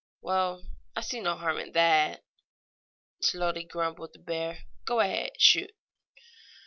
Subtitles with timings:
[0.19, 0.63] "Well,
[0.95, 2.23] I see no harm in that,"
[3.21, 4.63] slowly grumbled the bear.
[4.83, 5.39] "Go ahead.
[5.39, 5.73] Shoot!"